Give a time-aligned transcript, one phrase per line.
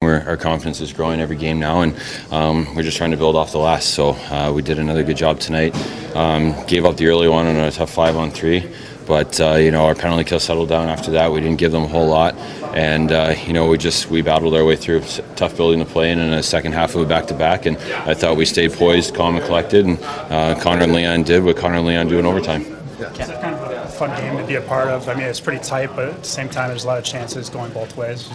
[0.00, 1.92] We're, our confidence is growing every game now, and
[2.30, 3.94] um, we're just trying to build off the last.
[3.94, 5.74] So uh, we did another good job tonight.
[6.14, 8.64] Um, gave up the early one on a tough five on three,
[9.08, 11.32] but uh, you know our penalty kill settled down after that.
[11.32, 12.36] We didn't give them a whole lot,
[12.76, 15.00] and uh, you know we just we battled our way through.
[15.00, 17.66] S- Tough building to play in, in a second half of a back to back,
[17.66, 19.84] and I thought we stayed poised, calm, and collected.
[19.84, 22.64] And uh, Connor and Leon did what Connor and Leon do in overtime.
[23.00, 25.08] It's kind of a fun game to be a part of.
[25.08, 27.50] I mean, it's pretty tight, but at the same time, there's a lot of chances
[27.50, 28.30] going both ways.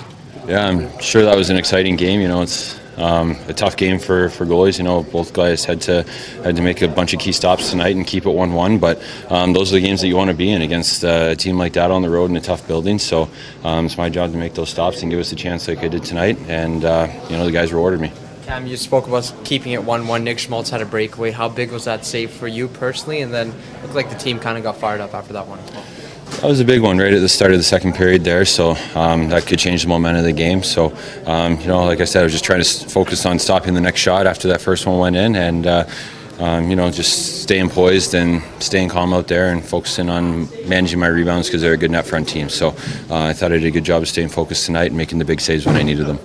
[0.48, 2.20] Yeah, I'm sure that was an exciting game.
[2.20, 4.78] You know, it's um, a tough game for, for goalies.
[4.78, 6.04] You know, both guys had to
[6.44, 8.78] had to make a bunch of key stops tonight and keep it one-one.
[8.78, 11.36] But um, those are the games that you want to be in against uh, a
[11.36, 13.00] team like that on the road in a tough building.
[13.00, 13.30] So
[13.64, 15.88] um, it's my job to make those stops and give us a chance like I
[15.88, 16.38] did tonight.
[16.48, 18.12] And uh, you know, the guys rewarded me.
[18.44, 20.24] Cam, you spoke about keeping it 1 1.
[20.26, 21.32] Nick Schmaltz had a breakaway.
[21.32, 23.22] How big was that save for you personally?
[23.22, 25.60] And then looked like the team kind of got fired up after that one.
[26.44, 28.76] That was a big one right at the start of the second period there, so
[28.96, 30.62] um, that could change the momentum of the game.
[30.62, 30.94] So,
[31.26, 33.80] um, you know, like I said, I was just trying to focus on stopping the
[33.80, 35.86] next shot after that first one went in, and uh,
[36.40, 41.00] um, you know, just staying poised and staying calm out there, and focusing on managing
[41.00, 42.50] my rebounds because they're a good net front team.
[42.50, 42.76] So,
[43.10, 45.26] uh, I thought I did a good job of staying focused tonight and making the
[45.26, 46.20] big saves when I needed them.